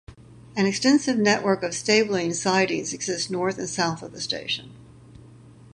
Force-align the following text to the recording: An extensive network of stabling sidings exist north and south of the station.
An 0.55 0.65
extensive 0.65 1.15
network 1.19 1.61
of 1.61 1.75
stabling 1.75 2.33
sidings 2.33 2.91
exist 2.91 3.29
north 3.29 3.59
and 3.59 3.69
south 3.69 4.01
of 4.01 4.13
the 4.13 4.19
station. 4.19 4.71